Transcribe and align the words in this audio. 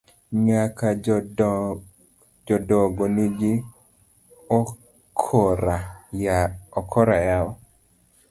Nyaka 0.45 0.87
jodogo 2.47 3.03
nigi 3.15 3.53
okora 4.59 5.77
yawa. 7.23 7.53